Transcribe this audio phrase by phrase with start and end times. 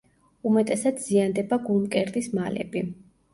[0.51, 2.85] უმეტესად ზიანდება გულმკერდის მალები.